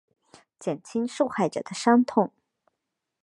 [0.57, 2.31] 减轻受害者的伤痛